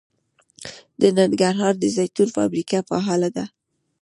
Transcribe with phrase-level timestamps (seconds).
[1.01, 3.45] د ننګرهار د زیتون فابریکه فعاله ده.